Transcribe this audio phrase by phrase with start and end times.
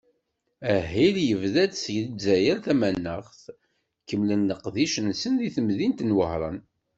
[0.75, 3.41] Ahil, yebda-d seg Lezzayer tamaneɣt,
[4.07, 6.57] kemmlen leqdic-nsen deg temdint n Wehran.